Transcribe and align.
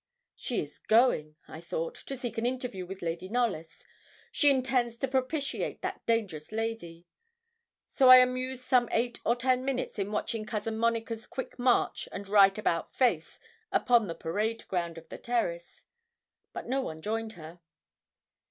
She 0.35 0.59
is 0.59 0.79
going, 0.79 1.35
I 1.47 1.61
thought, 1.61 1.93
to 1.93 2.15
seek 2.17 2.39
an 2.39 2.45
interview 2.47 2.87
with 2.87 3.03
Lady 3.03 3.29
Knollys. 3.29 3.85
She 4.31 4.49
intends 4.49 4.97
to 4.97 5.07
propitiate 5.07 5.83
that 5.83 6.03
dangerous 6.07 6.51
lady; 6.51 7.05
so 7.85 8.09
I 8.09 8.15
amused 8.17 8.63
some 8.63 8.89
eight 8.91 9.19
or 9.23 9.35
ten 9.35 9.63
minutes 9.63 9.99
in 9.99 10.11
watching 10.11 10.43
Cousin 10.43 10.75
Monica's 10.79 11.27
quick 11.27 11.59
march 11.59 12.09
and 12.11 12.27
right 12.27 12.57
about 12.57 12.95
face 12.95 13.39
upon 13.71 14.07
the 14.07 14.15
parade 14.15 14.67
ground 14.67 14.97
of 14.97 15.07
the 15.09 15.19
terrace. 15.19 15.85
But 16.51 16.65
no 16.67 16.81
one 16.81 17.03
joined 17.03 17.33
her. 17.33 17.59